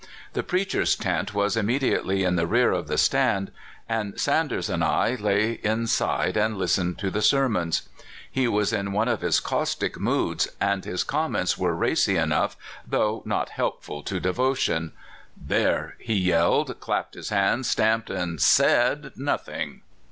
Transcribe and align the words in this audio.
The 0.33 0.41
"preachers' 0.41 0.95
tent" 0.95 1.35
was 1.35 1.55
immediately 1.55 2.23
in 2.23 2.35
the 2.35 2.47
rear 2.47 2.71
of 2.71 2.87
"the 2.87 2.97
stand," 2.97 3.51
and 3.87 4.19
Sanders 4.19 4.67
and 4.67 4.83
I 4.83 5.13
lay 5.13 5.59
inside 5.61 6.35
and 6.35 6.57
listened 6.57 6.97
to 6.97 7.11
the 7.11 7.21
sermons. 7.21 7.87
He 8.31 8.47
was 8.47 8.73
in 8.73 8.93
one 8.93 9.07
of 9.07 9.21
his 9.21 9.39
caustic 9.39 9.99
moods, 9.99 10.47
and 10.59 10.85
his 10.85 11.03
comments 11.03 11.55
were 11.55 11.75
racy 11.75 12.15
enough, 12.17 12.57
though 12.83 13.21
not 13.27 13.49
helpful 13.49 14.01
to 14.05 14.19
devotion. 14.19 14.93
"There! 15.37 15.97
he 15.99 16.15
yelled, 16.15 16.79
clapped 16.79 17.13
his 17.13 17.29
hands, 17.29 17.69
stamped, 17.69 18.09
and 18.09 18.41
said 18.41 19.11
nothing 19.15 19.83